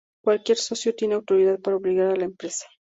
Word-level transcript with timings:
Cualquier 0.23 0.57
socio 0.57 0.95
tiene 0.95 1.13
autoridad 1.13 1.59
para 1.59 1.75
obligar 1.77 2.09
a 2.09 2.15
la 2.15 2.25
empresa. 2.25 2.65